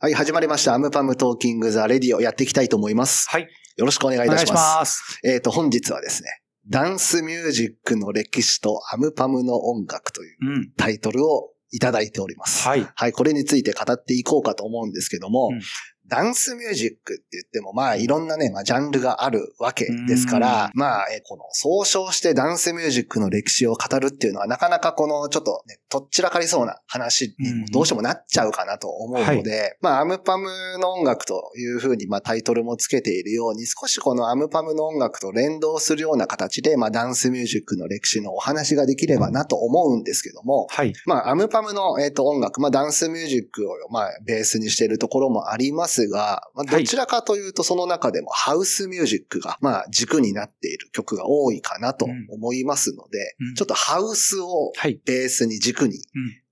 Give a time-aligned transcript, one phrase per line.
[0.00, 0.74] はい、始まりました。
[0.74, 3.28] アムパムトーキングザレディオやっていきたいと思います。
[3.30, 3.48] はい。
[3.76, 4.78] よろしくお願いいたします。
[4.80, 5.20] ます。
[5.24, 6.28] えっ、と、本日はですね、
[6.68, 10.72] ダンスミュージックの歴史とアムパムの音楽といううん。
[10.76, 12.68] タイトルをいただいております。
[12.68, 12.86] はい。
[12.94, 15.60] はい、これについて語っていこうかと思うんですけども、うん
[16.08, 30.48] ダンスミュージックって言っても、まあ、いろんなね、まあ、ジャンルがあるわけですから、まあ、えこの、総称してダンスミュージックの歴史を語るっていうのは、なかなかこの、ちょっとね、とっちらかりそうな話にもどうしてもなっちゃうかなと思うので、まあ、アムパム
[30.78, 40.92] の音楽というふうに、まあ、タイトルもつけているように、少しこのアムパムの音楽と連動するような形で、まあ、ダンスミュージックの歴史のお話ができればなと思うんですけども、はい。
[41.06, 55.00] まあ、アムパムの、えっと音楽、まあ、ダンスミュージックを、まあ、ベースにしているところもありますが、まあ、はいどちらかというと、その中でもハウスミュージックが、まあ、軸になっている曲が多いかなと思いますので、うんちょっとハウスをはい。
[55.04, 56.02] ベースに軸にうん。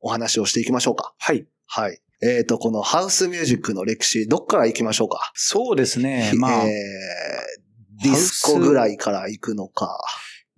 [0.01, 1.15] お話をしていきましょうか。
[1.19, 1.47] はい。
[1.67, 2.01] はい。
[2.23, 5.30] えっ、と、このハウスミュージックの歴史、どっから行きましょうか？
[5.35, 6.33] そうですね。
[6.35, 6.71] まあ、えー
[8.03, 9.99] ディスコぐらいから行くのか。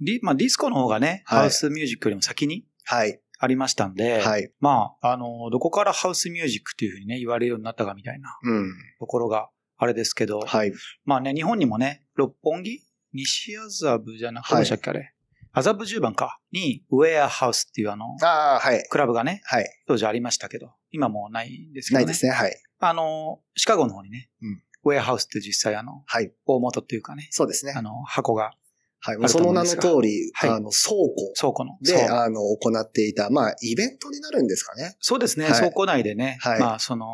[0.00, 3.20] ディまあ、ディスコの方がね、はいハウスミュージックよりも先にはい。
[3.38, 4.52] ありましたんで、はい。
[4.60, 8.72] まあ、あの、どこからハウスミュージックっていうふうにね、言われるようになったかみたいなうん。
[8.98, 10.72] ところがあれですけど、はい。
[11.04, 12.80] まあね、日本にもね、六本木？
[13.12, 15.14] 西麻布じゃなくて、はいしたっけあれ？
[15.52, 16.40] 麻布十番か？
[16.52, 18.84] に、ウェアハウスっていうあの、ああ、はい。
[18.90, 19.66] クラブがね、はい。
[19.86, 22.04] 当時ありましたけど、今もうないんですけどね。
[22.04, 22.32] ないですね。
[22.32, 22.56] はい。
[22.80, 26.32] あの、シカゴの方にね、うんウェアハウスって実際あの、はい。
[26.46, 27.82] 大元っていうかね、そうですねあ。
[27.82, 28.52] の、箱が
[29.00, 29.28] はい。
[29.28, 31.76] その名の通り、はいあの、倉庫倉庫の。
[31.82, 34.96] で、そうあの、行っていた、まあ、イベントになるんですかね。
[35.00, 37.06] そうですね、はい倉庫内でね、はいまあ、その、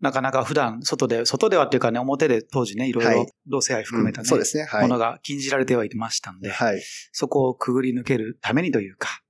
[0.00, 4.64] なかなか普段、外で、外ではっていうかね、表で当時ね、いろいろはい同性愛含めたね、うんそうですね。
[4.64, 4.82] はい。
[4.82, 6.82] ものが禁じられてはいましたんで、はい。
[7.12, 9.20] そこをくぐり抜けるためにというか、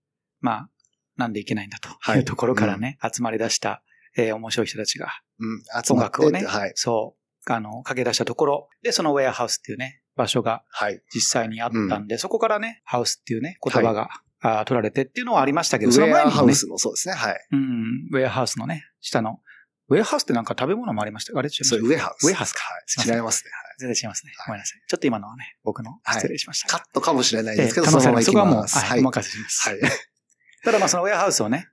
[0.40, 0.68] まあ、
[1.16, 3.82] なんでいけないんだとはいいうところからね、集まり出した、
[4.16, 5.08] えー面白い人たちが、
[5.38, 5.60] うん。
[5.60, 6.72] 集まって音楽をね、はい。
[6.74, 7.16] そ
[7.48, 11.02] う、あの、駆け出したところ、で、そのウェアハウスっていうね、場所がはい。
[11.12, 14.08] 実際にあったんで、そこからね、ハウスっていうね、言葉が、
[14.40, 17.14] あー取られてっていうのはありましたけど、そのウェ前にもね、アハウスもそうですね。
[17.14, 17.48] はい。
[17.52, 19.40] うん、ウェアハウスのね、下の、
[19.88, 21.38] ウェアハウスってなんか食べ物もありました？
[21.38, 21.64] あれ違いました？
[21.64, 22.26] それ、ウェアハウス。
[22.26, 23.16] ウェアハウスかはい。
[23.16, 23.50] 違いますね。
[23.78, 24.32] 全然違いますね。
[24.36, 24.80] はいごめんなさい。
[24.86, 26.68] ちょっと今のはね、僕のはい失礼しました。
[26.68, 28.96] カットかもしれないええですけど、可能性ありそのままますそこはもう。
[28.96, 29.68] はい、お任せします。
[29.68, 29.80] はい。
[30.64, 31.68] ただまあそのウェアハウスをね、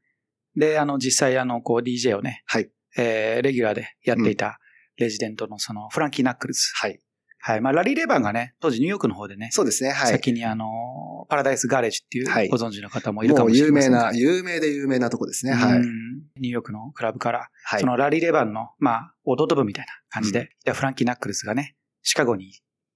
[0.56, 2.70] で、あの、実際あの、こう DJ をね、はい。
[2.98, 4.60] えー、レギュラーでやっていた
[4.98, 6.62] レジデントのそのフランキー・ナックルズ。
[6.76, 7.00] はい。
[7.44, 7.62] はい。
[7.62, 9.90] まあラリー・レバンがね、当時ニューヨークの方でね、そうですね。
[9.90, 10.12] はい。
[10.12, 15.54] 先にあの、パラダイス・ガレージっていう、はいご存知の方もいるかもしれません有名な、有名で有名なとこですね。
[15.54, 15.78] はい。
[15.78, 17.88] うんニューヨークのクラブから、はいそ。
[17.88, 22.52] のラリー・レバンの、まあ、弟分みたいな感じで、でフランキー・ナックルズがね、シカゴに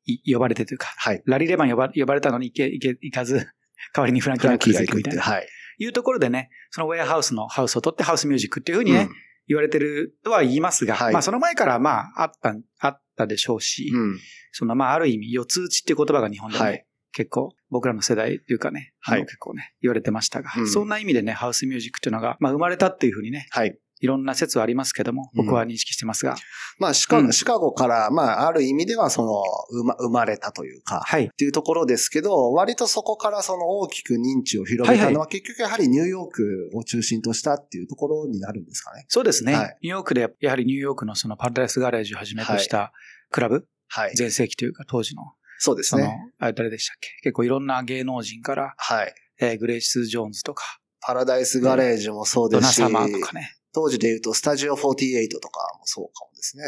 [0.05, 1.23] い呼ばれてというか、はい。
[1.25, 3.47] ラリー・レバン呼ば呼ばれたのに行け、行け、行かず、
[3.93, 5.21] 代わりにフランキー・ナックルズ行くみたいな。
[5.21, 5.45] が行くって。
[5.45, 5.47] はい。
[5.77, 9.09] いうところでね、そのウェアハウスのハウスを取ってハウスミュージックっていうふうにね、うん
[9.47, 14.19] 言われてるとは言いますが、はいまあその前からまああった、あったでしょうし、うん。
[14.51, 16.85] そのまあある意味、四つ打ちっていう言葉が日本でもね、はい
[17.17, 23.79] 結構僕らの世代っていうかね、はい結構ね、言われてましたが、うんそんな意味でね、ハウスミュージックっていうのが、まあ生まれたっていうふうにね、はい。
[24.01, 26.35] いろんな説はありますけども、僕は認識してますが、
[26.79, 29.41] まあ、シカゴ、うんシカゴから、まあ、ある意味では、その、
[29.71, 31.25] 生ま、生まれたというか、はい。
[31.25, 39.05] っていうところですけど、割とそこからその大きく認知を広げたのは、結局やはりニューヨークを中心としたっていうところになるんですかね。
[39.07, 42.91] そうですね、はいニューヨークで、やはりニューヨークのそのパラダイスガレージをはじめとした
[43.31, 44.15] クラブ、はい。
[44.15, 45.23] 全盛期というか当時の、
[45.59, 47.09] そうですね。、あれ誰でしたっけ？
[47.23, 49.13] 結構いろんな芸能人から、はい。
[49.39, 53.51] えーグレイス・ジョーンズとか、パラダイスガレージもそうドナ・ですし、サマーとかね。
[53.75, 56.63] 当時で言うと、スタジオ48とかもそうかもですね。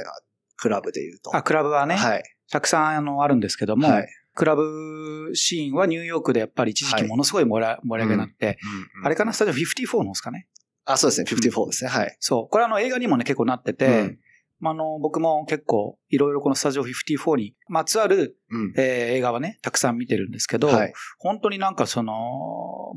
[0.58, 1.36] クラブで言うと。
[1.36, 2.24] あ、クラブはね、はい。
[2.52, 4.08] たくさんあのあるんですけども、はい。
[4.36, 8.60] クラブシーンはニューヨークでやっぱり一時期ものすごい盛り上げになって、
[9.04, 10.48] あれかな、スタジオ54のですかね？
[10.86, 11.28] あ、そうですね。
[11.30, 11.90] 54ですね。
[11.90, 12.16] はい。
[12.20, 12.48] そう。
[12.50, 14.20] これあの映画にもね、結構なってて、うん
[14.60, 18.74] まあ、あの、僕も結構いろいろこのスタジオ54にまつわる、うん。
[18.78, 20.94] えー映画はね、たくさん見てるんですけど、はい。
[21.20, 22.14] 本当になんかその、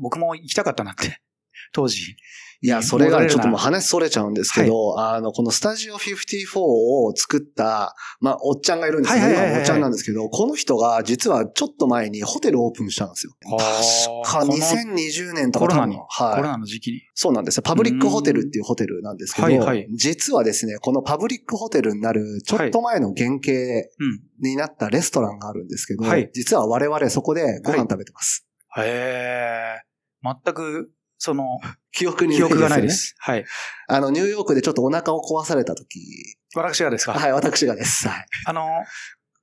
[0.01, 1.21] 僕も行きたかったなって、
[1.73, 2.15] 当時。
[2.63, 13.33] いや、それがちょっともう話それちゃうんですけど、あの、このスタジオ54を作った、まあ、おっちゃんがいるんですけど、はいはいはいはい今おっちゃんなんですけど、この人が実はちょっと前にホテルオープンしたんですよ。
[13.41, 13.59] 確
[14.31, 16.51] かこの2020年とかコロナに、多分コロはい。
[16.51, 17.01] ナの時期に。
[17.15, 17.63] そうなんですよ。
[17.63, 24.19] パブリックホテルっていうホテルなんですけど、はいはい実はですね、このパブリックホテルになるちょっと前の原型うん。
[24.39, 28.47] になったレストランがあるんですけど、はい実は我々そこでご飯食べてます。
[28.77, 29.81] へえ。
[30.23, 30.91] 全く、
[31.23, 31.59] その、
[31.93, 32.89] 記憶に記憶がないで。
[32.89, 33.13] す。
[33.19, 33.45] はい。
[33.87, 35.99] あの、ニューヨークでちょっとお腹を壊された時、
[36.55, 37.13] 私がですか？
[37.13, 38.07] はい、私がです。
[38.07, 38.25] はい。
[38.47, 38.67] あの、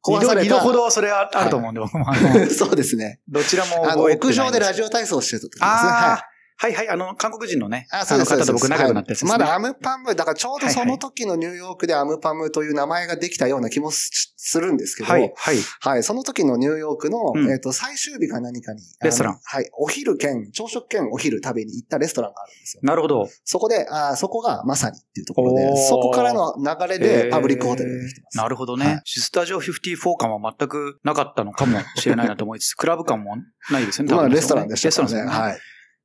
[0.04, 2.04] 壊された二度ほどそれはあると思うんで、僕も
[2.50, 3.20] そうですね。
[3.28, 5.68] どちらもあの、屋上でラジオ体操してた時ですね。
[5.68, 6.24] ああ、
[6.60, 8.32] ははいはい、あの、韓国人のね、あ、そうです。
[8.32, 15.56] の方と僕仲良くなったやつです、ねはい、まだアムパム、だからちょうどその時のニューヨークでアムパムという名前ができたような気もするんですけど、はい、はい。
[15.80, 19.40] はい、その時のニューヨークの、うん、えっ、ー、と、最終日か何かに、レストラン。
[19.40, 22.80] はい、お昼兼、朝食兼お昼食べに行ったレストランがあるんですよ。
[22.82, 23.28] なるほど。
[23.44, 28.36] そこで、あそこがまさにっていうところで、そこからの流れでパブリックホテルができてます。
[28.36, 28.86] なるほどね。
[28.86, 33.36] はい、スタジオ54感は全くなかったのかもしれないなと思いつつ、クラブ感も
[33.70, 34.14] ないですよね。
[34.14, 34.88] まあ、レストランでしたね。
[34.88, 35.30] レストランですね。
[35.30, 35.58] はい。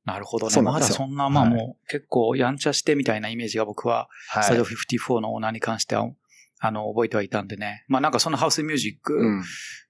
[0.04, 0.62] なるほどね。
[0.62, 4.08] まだそんな、まあもう結構やんちゃしてみたいなイメージが僕は、
[4.42, 6.10] スタジオ54のオーナーに関しては、
[6.60, 7.84] あの、覚えてはいたんでね。
[7.88, 9.40] まあなんかそのハウスミュージック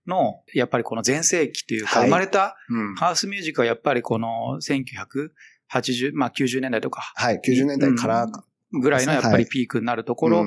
[0.06, 2.56] の、やっぱりこの前世紀というか、生まれた
[2.96, 7.12] ハウスミュージックはやっぱりこの1980、まあ90年代とか。
[7.17, 8.26] はい、90年代から
[8.72, 10.44] ぐらいのやっぱりピークになるところ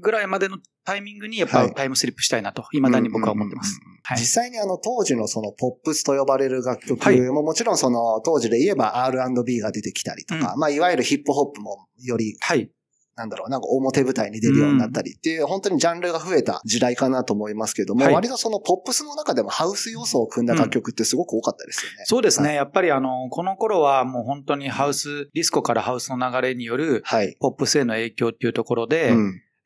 [0.00, 3.80] ぐらいまでのタイミングにやっぱタイムスリップしたいなと、未だに僕は思ってます。
[4.12, 12.70] 実際にあの当時のそのポップスと呼ばれる楽曲ももちろんその当時で言えば R&B が出てきたりとか、まあいわゆるヒップホップもより、はい。
[13.16, 22.04] なんだろう、なんか表舞台に出るようになったりっていう、本当にジャンルが増えた時代かなと思いますけども、割とそのポップスの中でもハウス要素を組んだ楽曲ってすごく多かったですよね。
[22.04, 22.54] そうですね。
[22.54, 27.02] やっぱりあの、この頃はもう本当にハウス、ディスコからハウスの流れによる、
[27.40, 29.14] ポップスへの影響っていうところで、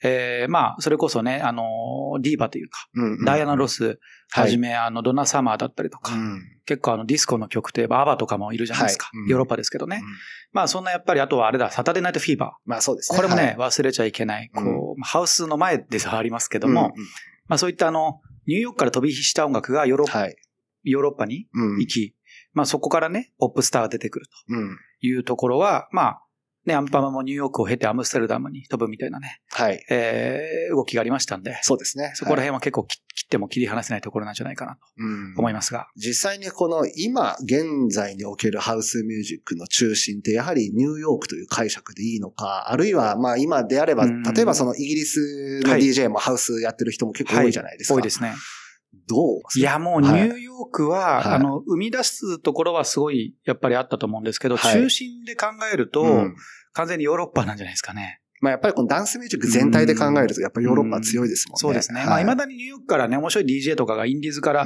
[0.02, 3.98] えー、まあ、それこそね、あの、ディーバというか、うんうん、ダイアナ・ロス
[4.30, 9.10] はじめ、はい、あの、ドナ・サマーだったりとか、うん、結構あの、ディスコの曲といえば、アバとかもいるじゃないですか。
[9.12, 10.00] はい、ヨーロッパですけどね。
[10.02, 10.12] うん、
[10.52, 12.50] まあ、そんなやっぱり、あとはあれだ、サタデーナイト・フィーバー。
[12.64, 13.16] まあ、そうですね。
[13.16, 17.08] これもね、はい、忘れちゃいけない、こう、ハウスの前ではありますけども、うんうん、
[17.48, 20.28] まあ、そういったあの、ニューヨークから飛び火した音楽がヨーロッパ、
[20.82, 21.46] ヨーロッパに
[21.78, 22.16] 行き、
[22.52, 26.22] まあ、そこからね、ポップスターが出てくるというところは、まあ、
[26.66, 29.40] ね、アンパマもニューヨークを経てアムステルダムに飛ぶみたいなね。
[29.50, 29.82] はい。
[29.90, 31.58] えー、動きがありましたんで。
[31.62, 32.12] そうですね。
[32.14, 34.80] そこら辺は結構切っても切り離せないところなんじゃないかなと
[35.38, 35.88] 思いますが。
[35.96, 47.94] 実際にこの今現在におけるハウスミュージックの中心ってやはりニューヨークという解釈でいいのか、あるいはまあ今であれば、例えばそのイギリスの DJ もハウスやってる人も結構多いじゃないですか。
[47.94, 48.34] はい、多いですね。
[49.08, 56.36] どういや、もうニューヨークは、はい、あの、生み出すところはすごい、やっぱりあったと思うんですけど、はい、中心で考えると、うん。
[56.72, 58.20] 完全にヨーロッパなんじゃないですかね。
[58.40, 61.58] まあやっぱりこのダンスミュージック全体で考えると、やっぱりヨーロッパ強いですもんね。
[61.58, 62.00] そうですね。
[62.00, 64.64] はい、まあ未だにニューヨークからね、面白い DJ とかがインディーズから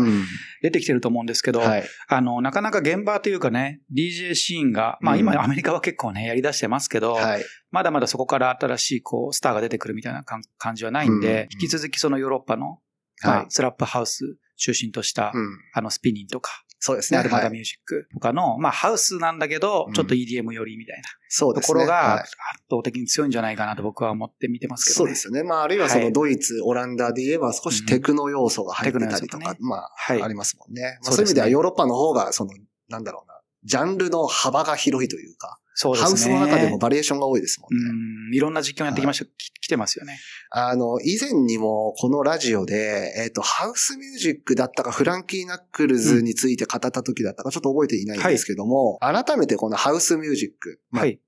[0.63, 12.79] 出てきてると思うんですけど、はい、あの、なかなか現場というかね、DJ シーンが、まあ今アメリカは結構ね、やり出してますけど、はい、まだまだそこから新しいこう、スターが出てくるみたいな感じはないんで、引き続きそのヨーロッパの、
[13.25, 15.33] まあ、スラップハウス中心とした、
[15.73, 17.19] あの、スピニンとか、そうですね。
[17.19, 21.03] アルマダミュージックとかの、まあハウスなんだけど、ちょっと EDM 寄りみたいな。
[21.29, 21.67] そうですね。
[21.67, 22.31] ところが圧
[22.71, 25.45] 倒的に強いんじゃないかなと僕は思って見てますけど、そうですよね。
[25.45, 30.99] まああるいはそのドイツ、オランダで言えば少しテクノ要素が入ってたりとか、まあ、ありますもんね。
[31.03, 32.51] まあそういう意味ではヨーロッパの方が、その、
[32.91, 36.09] なんだろうな、ジャンルの幅が広いというか、そうですね。
[36.09, 37.91] ハウスの中でもバリエーションが多いですもんね。
[38.29, 38.35] うん。
[38.35, 40.19] いろんな実況やってきました、はい、来てますよね。
[40.51, 50.81] あの、以前にもこのラジオで、えっ、ー、と、ハウスミュージックだったか、フランキーナックルズについて語った時だったか、ちょっと覚えていないんですけども、はい、改めてこのハウスミュージック。
[50.91, 51.21] まあ、はい。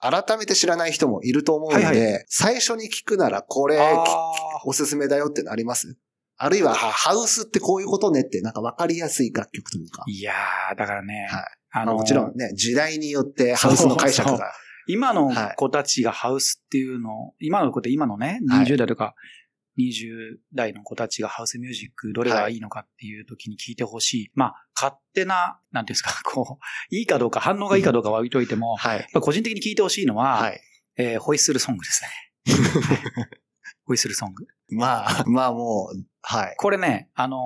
[0.00, 3.80] 改めて知らない人もいると思うので、はいはい、最初に聞くならこれ、
[4.66, 5.96] おすすめだよってのあります？
[6.36, 10.04] あるいは、ハウスってこういうことねって、なんかわかりやすい楽曲というか。
[10.06, 11.28] いやー、だからね。
[11.30, 11.42] はい。
[11.74, 14.52] あのー、もちろんね、時代によってハウスの解釈が。
[14.86, 19.14] 今の子たちがハウスっていうのを、今の子って今のね、20代とか
[19.78, 24.30] 20代の子たちがハウスミュージックどれがいいのかっていう時に聞いてほしい。
[24.34, 30.60] まあ、勝手な、なんていうんですか、 こう、いいかどうか、反応がいいかどうかは置いといても、はい、個人的に聞いてほしいのは、はい、
[30.96, 32.08] えー、ホイッスルソングですね。
[33.84, 34.46] ホイッスルソング。
[34.70, 36.54] まあ、まあもう、はい。
[36.56, 37.36] これね、あの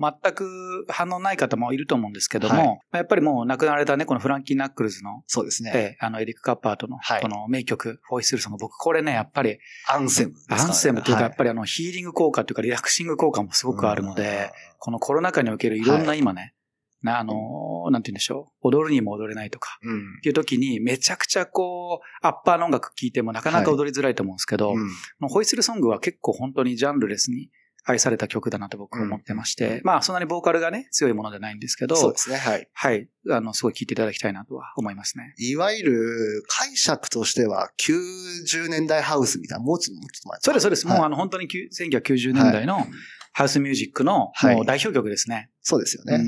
[0.00, 5.72] ー、全く反応ない方もいると思うんですけども、はい、やっぱりもう亡くなられたね、このフランキー・ナックルズの、そうですね。
[5.74, 16.54] えー、あの、エリック・カッパーとの、この名曲、ホイッスルソング、僕これね、やっぱり、アンセム、ね、アンセムというか、やっぱりあの、ヒーリング効果というか、リラクシング効果もすごくあるので、このコロナ禍におけるいろんな今ね、
[17.04, 18.68] な、あの、なんて言うんでしょう。
[18.68, 27.50] 踊るにも踊れないとか、うん、っていう時に、めちゃくちゃこう、アッパーの音楽聴いてもなかなか踊りづらいと思うんですけど、はいうん、ホイッスルソングは結構本当にジャンルレスに
[27.84, 32.68] 愛された曲だなと僕は思ってまして、うん、まあそんなにボーカルがね、強いものではないんですけど、そうですね、はい。
[32.72, 33.08] はい。
[33.30, 35.34] あの、すごい聴いていただきたいなとは思いますね。
[35.38, 40.86] いわゆる解釈としては90年代ハウスみたいな、もうちょっと前そうです、そうです。
[40.86, 42.84] はい、もうあの本当に1990年代の、はい
[43.36, 44.30] ハウスミュージックの
[44.64, 45.34] 代表曲ですね。
[45.34, 46.24] はい、そうですよね。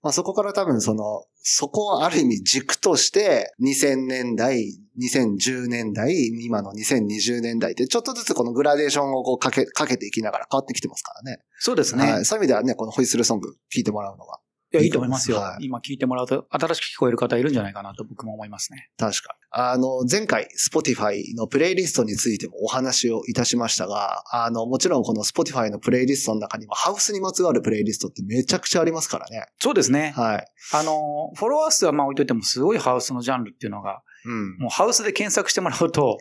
[0.00, 6.12] まあ、そこから多分その、そこをある意味軸として、2000年代、2010年代、
[6.42, 11.38] 今の2020年代ってちょっとずつこのグラデーションをこうかけ、かけていきながら変わってきてますからね。
[11.60, 12.10] そうですね。
[12.10, 12.24] はい。
[12.24, 14.40] そういう意味ではね、このホイッスルソング聴いてもらうのは。
[14.76, 15.38] いや、いいと思いますよ。
[15.38, 18.90] はい、今聞いてもらうと、新しく聞こえる方いるんじゃないかなと僕も思いますね。
[18.98, 29.46] 確かあの、前回、Spotify のプレイリストについてもお話をいたしましたが、あの、もちろんこの Spotify のプレイリストの中にも、ハウスにまつわるプレイリストってめちゃくちゃありますからね。
[29.58, 30.12] そうですね。
[30.16, 30.46] はい。
[30.72, 36.18] あの、フォロワー数はまあ置いといても、すごいハウスのジャンルっていうのが、うん、もうハウスで検索してもらうと、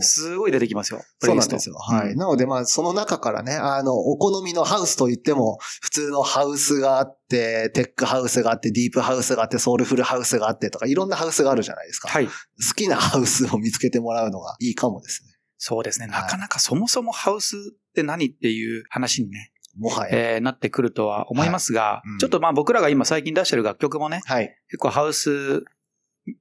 [0.00, 1.00] すごい出てきますよ。
[1.20, 1.76] そうなんですよ。
[1.76, 2.16] はい。
[2.16, 12.08] なので、まあ、その中からね、あの、お好みのハウスといっても、普通のハウスがあって、テックハウスがあって、ディープハウスがあって、ソウルフルハウスがあってとか、いろんなハウスがあるじゃないですか。
[12.08, 12.26] はい。
[12.26, 12.32] 好
[12.74, 15.30] きなハウスを見つけてもらうのがいいかもですね。
[15.58, 16.06] そうですね。
[16.06, 20.34] なかなかそもそもハウスって何っていう話にね、もはや。
[20.34, 25.64] えー、なってくるとは思いますが、はいうん、ちょっとまあ僕らが今最近出してる楽曲もね、はい、結構ハウス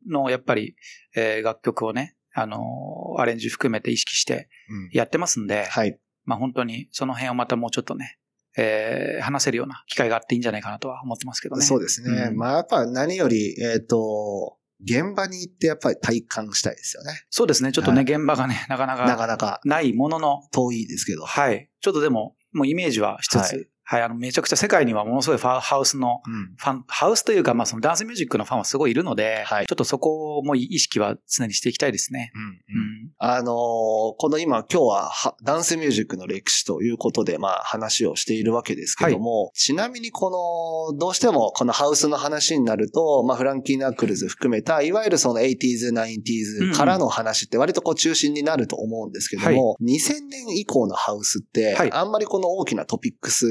[0.08, 0.76] のやっぱり、
[1.16, 4.50] えー、楽曲をね、あのー、アレンジ含めて意識して
[4.92, 5.98] やってますんで、うん、はい。
[6.26, 8.18] まあ本当にその辺をまたもうちょっとね、
[8.58, 11.66] えー、話せるような機会があっていいんじゃないかなとは思ってますけどね。
[11.66, 12.28] そうですね。
[12.30, 17.24] うん、まあやっぱ何より、えっ、ー、と、現場に行ってやっぱり体感したいですよね。
[17.30, 17.72] そうですね。
[17.72, 19.06] ちょっとね、はい、現場がね、なかなか。
[19.06, 19.62] なかなか。
[19.64, 20.42] ないものの。
[20.52, 21.24] 遠いですけど。
[21.24, 21.70] はい。
[21.80, 26.22] ちょっとでも、もうイメージはしつつ、はい、はい、あの、めちゃくちゃ世界にはものすごいファハウスの、
[26.58, 32.32] ファン、うん、ハウスというか、まあそのダンスミュージックのファンはすごいいるので、はい、ちょっとそこも意識は常にしていきたいですね。
[32.34, 32.42] うん。
[32.42, 35.12] うん、あのー、この今、今日は
[35.44, 53.46] ダンスミュージックの歴史ということで、まあ話をしているわけですけども、はい、ちなみにこの、どうしてもこのハウスの話になると、まあフランキー・ナックルズ含めた、いわゆるその 80s、90s からの話って割とこう中心になると思うんですけども、はい、2000年以降のハウスって、あんまりこの大きなトピックス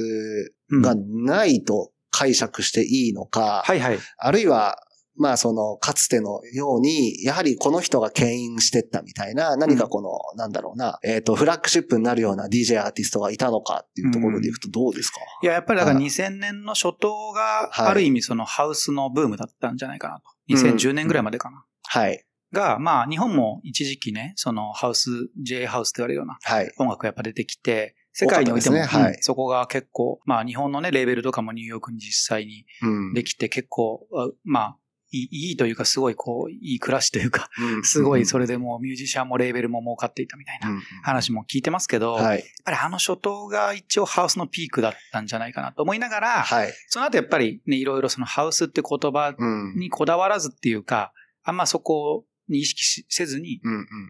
[0.71, 3.99] がないと解釈していいのか、はいはい。
[4.19, 4.78] あるいは、
[5.16, 20.23] まあその、かつてのように、やはりこの人が牽引してったみたいな、何かこの、うん、なんだろうな、えっ、ー、と、フラッグシップになるような DJ アーティストがいたのかっていうところでいくとどうですか、うん、いや、やっぱりだから2000年の初頭が、ある意味そのハウスのブームだったんじゃないかなと。
[20.52, 21.64] 2010年ぐらいまでかな。
[21.87, 22.25] はい。
[22.52, 25.11] が、まあ、日本も一時期ね、そのハウス、
[25.43, 26.38] J ハウスと言われるような
[26.78, 28.83] 音楽がやっぱ出てきて、世界においても、ね。
[28.83, 32.64] はい、そこが結構、まあ日本のね、レーベルとかもニューヨークに実際に
[33.12, 34.76] できて結構、うん、まあ、
[35.16, 49.37] いいというか、すごいこう、いい暮らしというか、うん、すごいそれでもうミュージシャンもレーベルも儲かっていたみたいな話も聞いてますけど、はい、やっぱりあの初頭が一応ハウスのピークだったんじゃないかなと思いながら、はい、その後やっぱりね、いろいろそのハウスって言葉
[49.76, 51.12] にこだわらずっていうか、
[51.44, 53.60] あんまそこに意識せずに、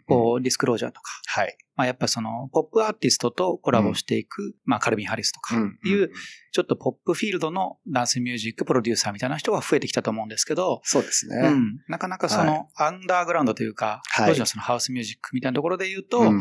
[0.06, 1.56] こう、ディスクロージャーとか、はい。
[1.76, 6.10] まあやっぱその、ポップアーティストとコラボしていく、まあカルビン・ハリスとかいう、
[6.52, 11.36] ちょっとポップフィールドのダンスミュージックプロデューサーみたいな人が増えてきたと思うんですけど、そうですね。
[11.48, 11.80] うん。
[11.88, 16.32] なかなかその、アンダーグラウンドというか、当時のそのハウスミュージックみたいなところで言うと、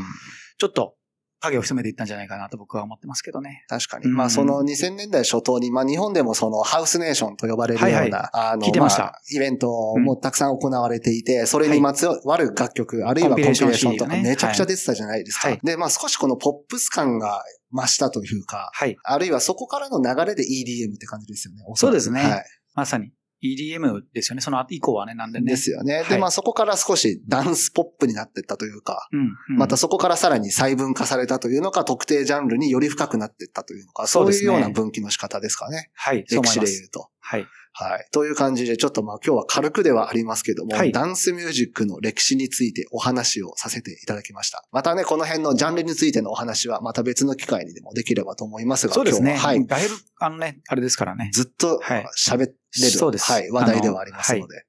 [0.57, 0.95] ちょっと、
[1.43, 3.65] 影を潜めていったんじゃないかなと僕は思ってますけどね。
[3.67, 4.07] 確かに。
[4.07, 15.49] まあその2000年代初頭に、まあ日本でもそのハウスネーションと呼ばれるような、はいはい、あの、まあ、イベントもたくさん行われていて、それにまつわる楽曲、はい、あるいはコンピレーションとかめちゃくちゃ出てたじゃないですか。
[15.49, 21.63] はい、で、まあ少しこのポップス感が増したというか、はい、あるいはそこからの流れで EDM って感じですよね。
[21.75, 22.21] そうですね。
[22.21, 22.45] はい、
[22.75, 23.11] まさに。
[23.43, 24.41] EDM ですよね。
[24.41, 25.51] その以降はね、なんでね。
[25.51, 26.03] ですよね。
[26.09, 35.91] で、まあそこから少しダンスポップになっていったというか、うんまたそこからさらに細分化されたというのか、特定ジャンルにより深くなっていったというのか、そういうような分岐の仕方ですかね。
[35.93, 36.23] はい。
[36.29, 37.09] 歴史で言うと。
[37.19, 37.47] はい。
[37.75, 38.07] はい。
[38.11, 44.63] という感じで、ちょっとまあ今日は軽くではありますけども、はい、ダンスミュージックの歴史についてお話をさせていただきました。
[44.71, 49.33] またね、この辺のジャンルについてのお話はまた別の機会にでもできればと思いますが、そうですね。
[49.33, 49.65] はい。
[49.65, 51.31] だいぶ、あのね、あれですからね。
[51.33, 51.81] ずっと
[52.15, 53.31] 喋れる、そうです。
[53.31, 53.49] はい。
[53.49, 54.65] 話題ではありますので。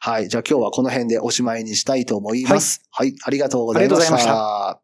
[0.00, 0.28] はい。
[0.28, 2.82] じゃあ今日はこの辺でおしまいにしたいと思います。
[2.90, 3.96] はい、はい、ありがとうございました。
[3.96, 4.34] ありがとうございま
[4.72, 4.81] した。